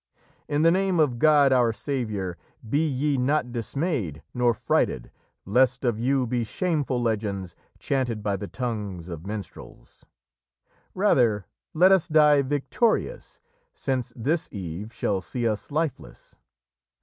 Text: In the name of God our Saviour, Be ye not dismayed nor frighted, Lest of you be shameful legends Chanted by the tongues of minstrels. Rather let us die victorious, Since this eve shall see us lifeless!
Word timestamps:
In 0.47 0.63
the 0.63 0.71
name 0.71 0.99
of 0.99 1.19
God 1.19 1.53
our 1.53 1.71
Saviour, 1.71 2.35
Be 2.67 2.83
ye 2.87 3.17
not 3.19 3.51
dismayed 3.51 4.23
nor 4.33 4.51
frighted, 4.55 5.11
Lest 5.45 5.85
of 5.85 5.99
you 5.99 6.25
be 6.25 6.43
shameful 6.43 6.99
legends 6.99 7.55
Chanted 7.77 8.23
by 8.23 8.35
the 8.35 8.47
tongues 8.47 9.09
of 9.09 9.27
minstrels. 9.27 10.03
Rather 10.95 11.45
let 11.75 11.91
us 11.91 12.07
die 12.07 12.41
victorious, 12.41 13.39
Since 13.75 14.11
this 14.15 14.49
eve 14.51 14.91
shall 14.91 15.21
see 15.21 15.47
us 15.47 15.69
lifeless! 15.69 16.35